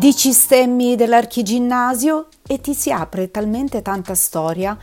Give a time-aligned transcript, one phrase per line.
[0.00, 4.74] Dici stemmi dell'archiginnasio e ti si apre talmente tanta storia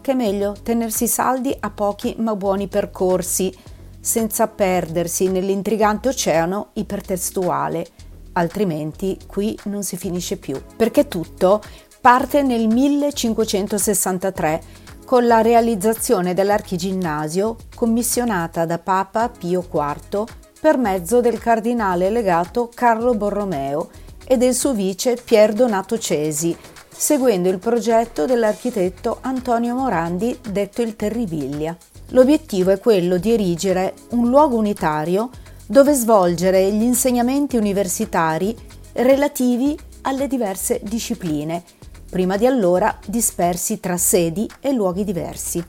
[0.00, 3.54] che è meglio tenersi saldi a pochi ma buoni percorsi,
[4.00, 7.86] senza perdersi nell'intrigante oceano ipertestuale,
[8.32, 10.58] altrimenti qui non si finisce più.
[10.74, 11.60] Perché tutto
[12.00, 14.62] parte nel 1563
[15.04, 20.24] con la realizzazione dell'archiginnasio commissionata da Papa Pio IV
[20.58, 23.90] per mezzo del cardinale legato Carlo Borromeo
[24.24, 26.56] e del suo vice Pier Donato Cesi,
[26.88, 31.76] seguendo il progetto dell'architetto Antonio Morandi, detto il Terribiglia.
[32.10, 35.30] L'obiettivo è quello di erigere un luogo unitario
[35.66, 38.54] dove svolgere gli insegnamenti universitari
[38.92, 41.62] relativi alle diverse discipline,
[42.10, 45.64] prima di allora dispersi tra sedi e luoghi diversi.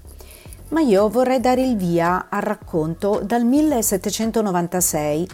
[0.69, 5.27] Ma io vorrei dare il via al racconto dal 1796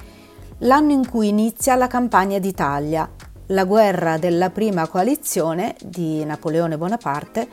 [0.59, 3.09] l'anno in cui inizia la campagna d'Italia,
[3.47, 7.47] la guerra della prima coalizione di Napoleone Bonaparte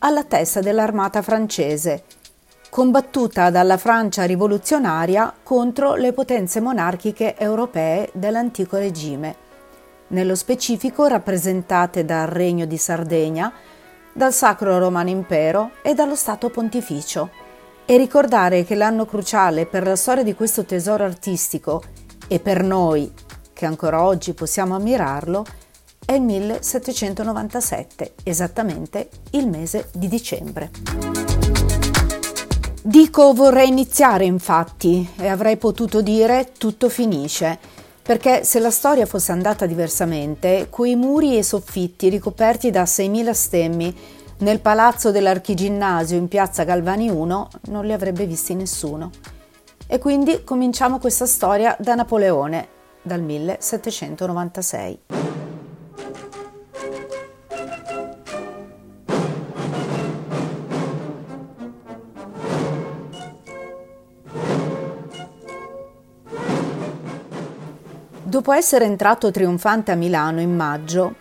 [0.00, 2.04] alla testa dell'armata francese,
[2.68, 9.46] combattuta dalla Francia rivoluzionaria contro le potenze monarchiche europee dell'antico regime,
[10.08, 13.52] nello specifico rappresentate dal Regno di Sardegna,
[14.12, 17.30] dal Sacro Romano Impero e dallo Stato Pontificio,
[17.86, 21.82] e ricordare che l'anno cruciale per la storia di questo tesoro artistico
[22.28, 23.10] e per noi,
[23.52, 25.44] che ancora oggi possiamo ammirarlo,
[26.04, 30.70] è il 1797, esattamente il mese di dicembre.
[32.82, 37.58] Dico vorrei iniziare infatti e avrei potuto dire tutto finisce,
[38.00, 43.96] perché se la storia fosse andata diversamente, quei muri e soffitti ricoperti da 6.000 stemmi
[44.38, 49.10] nel palazzo dell'Archiginnasio in piazza Galvani 1 non li avrebbe visti nessuno.
[49.90, 52.68] E quindi cominciamo questa storia da Napoleone,
[53.00, 55.00] dal 1796.
[68.24, 71.14] Dopo essere entrato trionfante a Milano in maggio,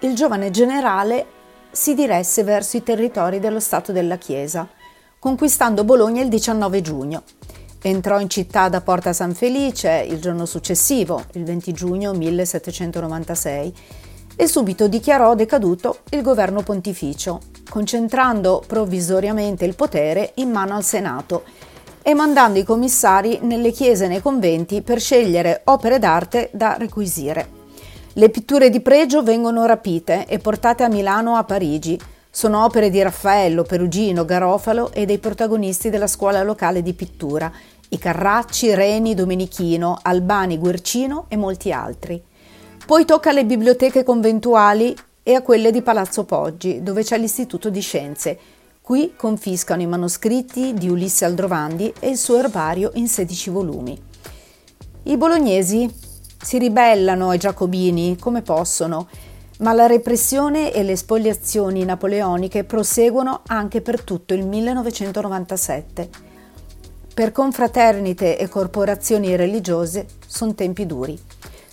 [0.00, 1.26] il giovane generale
[1.70, 4.66] si diresse verso i territori dello Stato della Chiesa,
[5.18, 7.22] conquistando Bologna il 19 giugno
[7.82, 13.74] Entrò in città da Porta San Felice il giorno successivo, il 20 giugno 1796,
[14.36, 21.44] e subito dichiarò decaduto il governo pontificio, concentrando provvisoriamente il potere in mano al Senato
[22.02, 27.64] e mandando i commissari nelle chiese e nei conventi per scegliere opere d'arte da requisire.
[28.12, 31.98] Le pitture di pregio vengono rapite e portate a Milano o a Parigi.
[32.36, 37.50] Sono opere di Raffaello, Perugino, Garofalo e dei protagonisti della scuola locale di pittura
[37.88, 42.22] i Carracci, Reni, Domenichino, Albani, Guercino e molti altri.
[42.84, 47.80] Poi tocca alle biblioteche conventuali e a quelle di Palazzo Poggi, dove c'è l'Istituto di
[47.80, 48.38] Scienze.
[48.82, 53.98] Qui confiscano i manoscritti di Ulisse Aldrovandi e il suo erbario in 16 volumi.
[55.04, 55.90] I bolognesi
[56.38, 59.08] si ribellano ai giacobini come possono,
[59.58, 66.08] ma la repressione e le spoliazioni napoleoniche proseguono anche per tutto il 1997.
[67.14, 71.18] Per confraternite e corporazioni religiose sono tempi duri.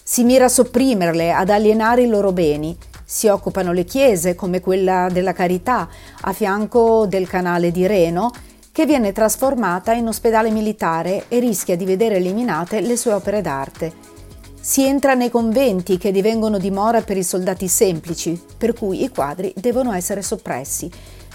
[0.01, 2.77] Si mira a sopprimerle, ad alienare i loro beni.
[3.03, 5.89] Si occupano le chiese, come quella della Carità,
[6.21, 8.31] a fianco del canale di Reno,
[8.71, 14.12] che viene trasformata in ospedale militare e rischia di vedere eliminate le sue opere d'arte.
[14.65, 19.53] Si entra nei conventi che divengono dimora per i soldati semplici, per cui i quadri
[19.57, 20.89] devono essere soppressi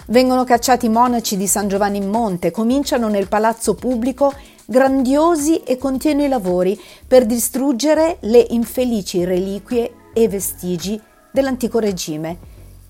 [0.09, 4.33] Vengono cacciati i monaci di San Giovanni in Monte, cominciano nel palazzo pubblico
[4.65, 10.99] grandiosi e continui lavori per distruggere le infelici reliquie e vestigi
[11.31, 12.37] dell'antico regime.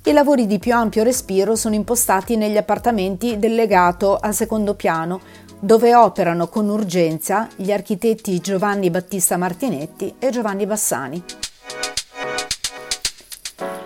[0.05, 5.19] I lavori di più ampio respiro sono impostati negli appartamenti del legato al secondo piano,
[5.59, 11.23] dove operano con urgenza gli architetti Giovanni Battista Martinetti e Giovanni Bassani.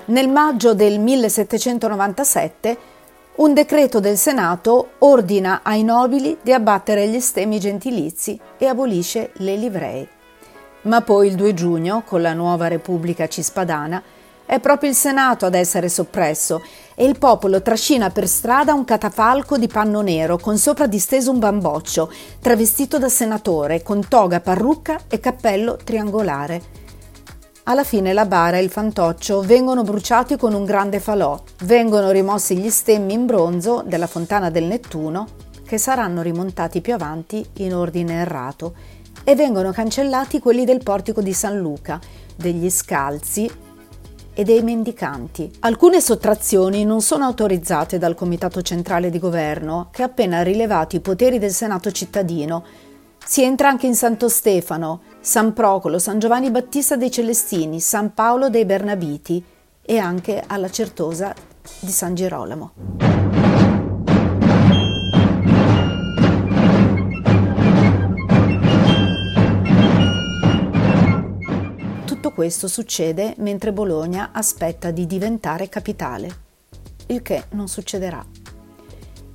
[0.05, 2.77] Nel maggio del 1797
[3.35, 9.55] un decreto del Senato ordina ai nobili di abbattere gli stemmi gentilizi e abolisce le
[9.55, 10.07] livree.
[10.83, 14.03] Ma poi il 2 giugno, con la nuova Repubblica Cispadana,
[14.45, 16.61] È proprio il Senato ad essere soppresso
[16.95, 21.39] e il popolo trascina per strada un catafalco di panno nero con sopra disteso un
[21.39, 26.81] bamboccio, travestito da senatore, con toga, parrucca e cappello triangolare.
[27.63, 32.57] Alla fine la bara e il fantoccio vengono bruciati con un grande falò, vengono rimossi
[32.57, 35.27] gli stemmi in bronzo della fontana del Nettuno,
[35.65, 38.73] che saranno rimontati più avanti in ordine errato,
[39.23, 42.01] e vengono cancellati quelli del portico di San Luca,
[42.35, 43.49] degli scalzi
[44.33, 45.51] e dei mendicanti.
[45.59, 51.01] Alcune sottrazioni non sono autorizzate dal Comitato Centrale di Governo, che ha appena rilevato i
[51.01, 52.63] poteri del Senato cittadino.
[53.25, 58.49] Si entra anche in Santo Stefano, San Procolo, San Giovanni Battista dei Celestini, San Paolo
[58.49, 59.43] dei Bernabiti
[59.81, 61.33] e anche alla Certosa
[61.79, 62.92] di San Girolamo.
[72.43, 76.29] Questo succede mentre Bologna aspetta di diventare capitale,
[77.07, 78.21] il che non succederà.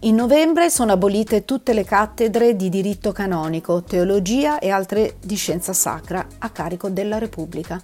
[0.00, 5.72] In novembre sono abolite tutte le cattedre di diritto canonico, teologia e altre di scienza
[5.72, 7.80] sacra a carico della Repubblica.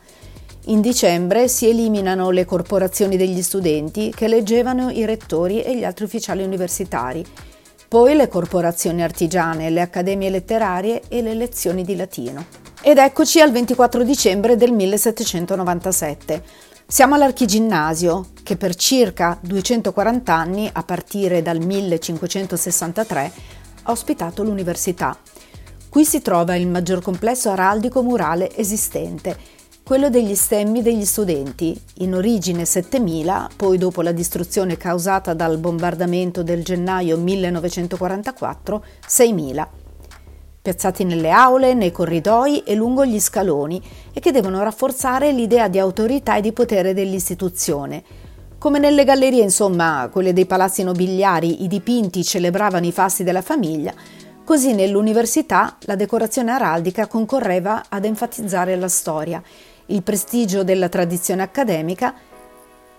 [0.66, 6.04] In dicembre si eliminano le corporazioni degli studenti che eleggevano i rettori e gli altri
[6.04, 7.24] ufficiali universitari,
[7.88, 12.63] poi le corporazioni artigiane, le accademie letterarie e le lezioni di latino.
[12.86, 16.42] Ed eccoci al 24 dicembre del 1797.
[16.86, 23.32] Siamo all'Archiginnasio, che per circa 240 anni, a partire dal 1563,
[23.84, 25.16] ha ospitato l'università.
[25.88, 29.34] Qui si trova il maggior complesso araldico murale esistente,
[29.82, 36.42] quello degli stemmi degli studenti, in origine 7000, poi dopo la distruzione causata dal bombardamento
[36.42, 39.82] del gennaio 1944, 6000
[40.64, 43.78] piazzati nelle aule, nei corridoi e lungo gli scaloni
[44.14, 48.02] e che devono rafforzare l'idea di autorità e di potere dell'istituzione.
[48.56, 53.92] Come nelle gallerie, insomma, quelle dei palazzi nobiliari, i dipinti celebravano i fasti della famiglia,
[54.42, 59.42] così nell'università la decorazione araldica concorreva ad enfatizzare la storia,
[59.88, 62.14] il prestigio della tradizione accademica,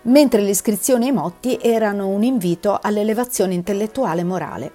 [0.03, 4.71] mentre le iscrizioni ai motti erano un invito all'elevazione intellettuale e morale.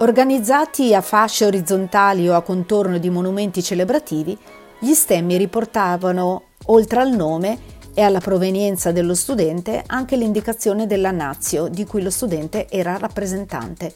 [0.00, 4.38] Organizzati a fasce orizzontali o a contorno di monumenti celebrativi,
[4.78, 7.58] gli stemmi riportavano, oltre al nome
[7.94, 13.92] e alla provenienza dello studente, anche l'indicazione della nazio di cui lo studente era rappresentante,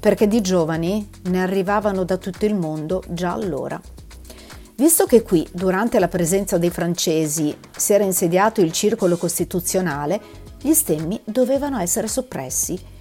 [0.00, 3.80] perché di giovani ne arrivavano da tutto il mondo già allora.
[4.74, 10.20] Visto che qui, durante la presenza dei francesi, si era insediato il circolo costituzionale,
[10.60, 12.94] gli stemmi dovevano essere soppressi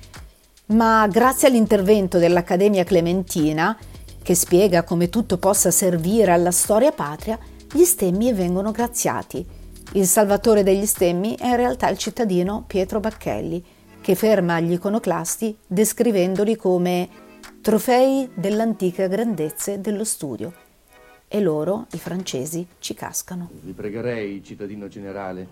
[0.67, 3.77] ma grazie all'intervento dell'Accademia Clementina,
[4.21, 7.37] che spiega come tutto possa servire alla storia patria,
[7.71, 9.45] gli stemmi vengono graziati.
[9.93, 13.63] Il salvatore degli stemmi è in realtà il cittadino Pietro Bacchelli,
[14.01, 17.09] che ferma gli iconoclasti descrivendoli come
[17.61, 20.53] trofei dell'antica grandezza dello studio.
[21.27, 23.49] E loro, i francesi, ci cascano.
[23.61, 25.47] Vi pregherei, cittadino generale,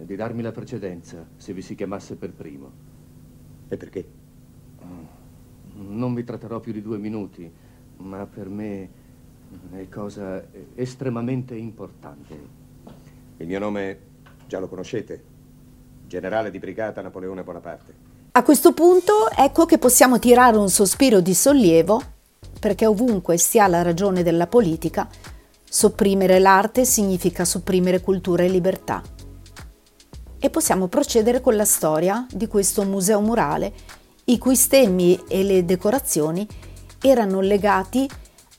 [0.00, 2.70] di darmi la precedenza se vi si chiamasse per primo.
[3.68, 4.26] E perché?
[5.74, 7.50] Non vi tratterò più di due minuti,
[7.98, 8.88] ma per me
[9.72, 10.44] è cosa
[10.74, 12.34] estremamente importante.
[13.38, 13.98] Il mio nome
[14.46, 15.22] già lo conoscete.
[16.06, 18.06] Generale di brigata Napoleone Bonaparte.
[18.32, 22.00] A questo punto ecco che possiamo tirare un sospiro di sollievo,
[22.60, 25.08] perché ovunque stia la ragione della politica,
[25.64, 29.02] sopprimere l'arte significa sopprimere cultura e libertà.
[30.38, 33.72] E possiamo procedere con la storia di questo museo murale
[34.28, 36.46] i cui stemmi e le decorazioni
[37.00, 38.08] erano legati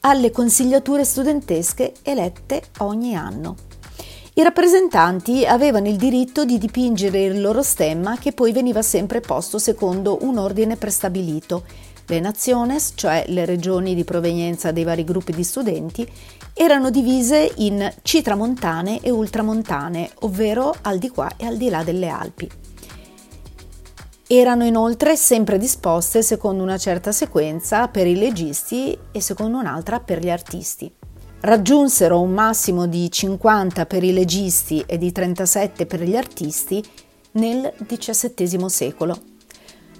[0.01, 3.55] alle consigliature studentesche elette ogni anno.
[4.33, 9.57] I rappresentanti avevano il diritto di dipingere il loro stemma che poi veniva sempre posto
[9.57, 11.63] secondo un ordine prestabilito.
[12.07, 16.07] Le naciones, cioè le regioni di provenienza dei vari gruppi di studenti,
[16.53, 22.07] erano divise in citramontane e ultramontane, ovvero al di qua e al di là delle
[22.07, 22.49] Alpi.
[24.31, 30.19] Erano inoltre sempre disposte secondo una certa sequenza per i legisti e secondo un'altra per
[30.19, 30.93] gli artisti.
[31.39, 36.87] Raggiunsero un massimo di 50 per i legisti e di 37 per gli artisti
[37.31, 39.19] nel XVII secolo.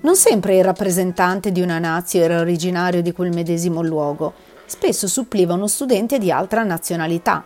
[0.02, 4.34] Non sempre il rappresentante di una nazio era originario di quel medesimo luogo,
[4.68, 7.44] spesso suppliva uno studente di altra nazionalità.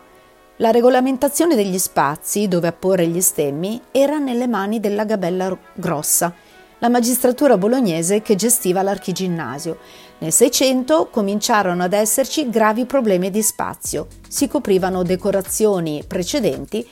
[0.58, 6.43] La regolamentazione degli spazi dove apporre gli stemmi era nelle mani della Gabella Grossa,
[6.78, 9.78] la magistratura bolognese che gestiva l'archiginnasio.
[10.18, 14.06] Nel Seicento cominciarono ad esserci gravi problemi di spazio.
[14.28, 16.86] Si coprivano decorazioni precedenti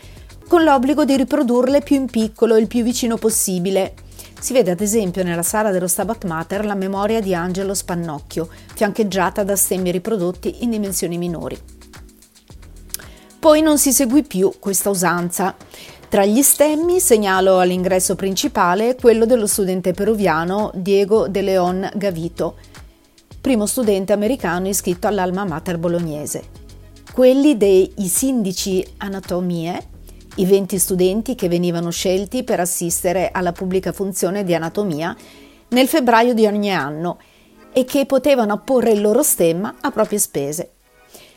[0.49, 3.95] con l'obbligo di riprodurle più in piccolo il più vicino possibile.
[4.39, 9.45] Si vede ad esempio nella sala dello Stabat Mater la memoria di Angelo Spannocchio, fiancheggiata
[9.45, 11.59] da stemmi riprodotti in dimensioni minori.
[13.39, 15.55] Poi non si seguì più questa usanza.
[16.13, 22.57] Tra gli stemmi segnalo all'ingresso principale quello dello studente peruviano Diego De Leon Gavito,
[23.41, 26.43] primo studente americano iscritto all'Alma Mater bolognese.
[27.15, 29.89] Quelli dei Sindici Anatomie,
[30.35, 35.17] i 20 studenti che venivano scelti per assistere alla pubblica funzione di anatomia
[35.69, 37.21] nel febbraio di ogni anno
[37.73, 40.73] e che potevano apporre il loro stemma a proprie spese.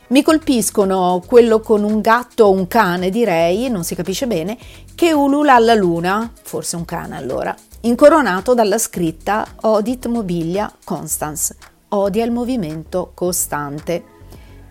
[0.08, 4.56] Mi colpiscono quello con un gatto o un cane, direi, non si capisce bene,
[4.94, 11.56] che ulula alla luna, forse un cane allora, incoronato dalla scritta Odit Mobilia Constance,
[11.88, 14.04] odia il movimento costante,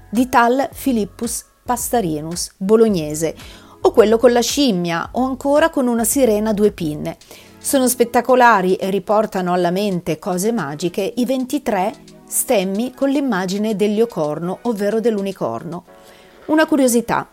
[0.10, 3.36] di tal Philippus Pastarinus, bolognese,
[3.82, 7.18] o quello con la scimmia, o ancora con una sirena a due pinne.
[7.58, 11.94] Sono spettacolari e riportano alla mente cose magiche i 23
[12.28, 15.84] stemmi con l'immagine dell'iocorno, ovvero dell'unicorno.
[16.46, 17.28] Una curiosità.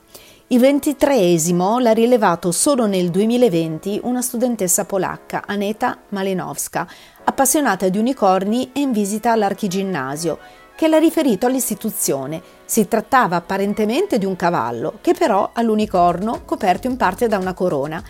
[0.49, 6.87] Il ventitreesimo l'ha rilevato solo nel 2020 una studentessa polacca, Aneta Malinowska,
[7.25, 10.39] appassionata di unicorni e in visita all'archiginnasio,
[10.75, 12.43] che l'ha riferito all'istituzione.
[12.67, 17.55] Si trattava apparentemente di un cavallo, che però ha l'unicorno coperto in parte da una
[17.55, 18.03] corona,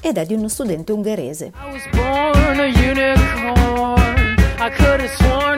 [0.00, 1.52] ed è di uno studente ungherese.
[4.60, 5.57] I could have sworn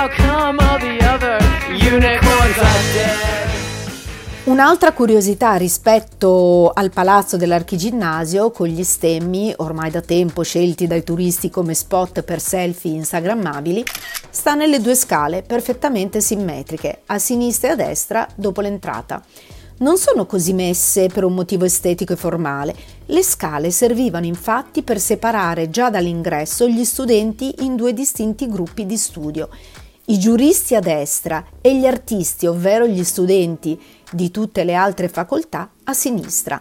[0.00, 1.36] how come the other
[1.68, 3.28] unicorns are dead?
[4.44, 11.50] Un'altra curiosità rispetto al palazzo dell'Archiginnasio, con gli stemmi, ormai da tempo scelti dai turisti
[11.50, 13.84] come spot per selfie instagrammabili,
[14.30, 19.22] sta nelle due scale perfettamente simmetriche, a sinistra e a destra dopo l'entrata
[19.80, 22.74] non sono così messe per un motivo estetico e formale.
[23.06, 28.96] Le scale servivano infatti per separare già dall'ingresso gli studenti in due distinti gruppi di
[28.96, 29.48] studio.
[30.10, 35.70] I giuristi a destra e gli artisti, ovvero gli studenti di tutte le altre facoltà,
[35.84, 36.60] a sinistra.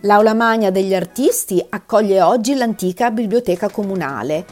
[0.00, 4.44] L'aula magna degli artisti accoglie oggi l'antica biblioteca comunale.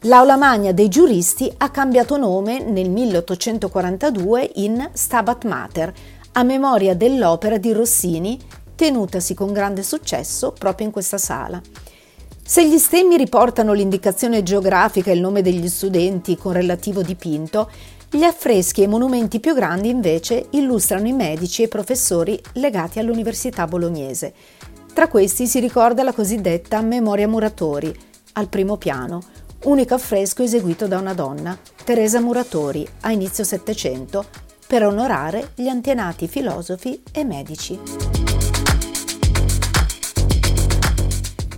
[0.00, 5.92] L'aula magna dei giuristi ha cambiato nome nel 1842 in Stabat Mater,
[6.32, 8.36] a memoria dell'opera di Rossini
[8.74, 11.62] tenutasi con grande successo proprio in questa sala.
[12.50, 17.70] Se gli stemmi riportano l'indicazione geografica e il nome degli studenti con relativo dipinto,
[18.10, 22.98] gli affreschi e i monumenti più grandi invece illustrano i medici e i professori legati
[22.98, 24.34] all'Università bolognese.
[24.92, 27.96] Tra questi si ricorda la cosiddetta Memoria Muratori,
[28.32, 29.20] al primo piano,
[29.66, 34.24] unico affresco eseguito da una donna, Teresa Muratori, a inizio Settecento,
[34.66, 38.29] per onorare gli antenati filosofi e medici.